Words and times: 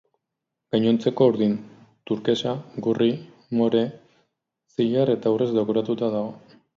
Gainontzekoa 0.75 1.27
urdin, 1.33 1.51
turkesa, 2.11 2.53
gorri, 2.87 3.09
more, 3.59 3.83
zilar 4.77 5.13
eta 5.17 5.35
urrez 5.37 5.49
dekoratuta 5.59 6.11
dago. 6.17 6.33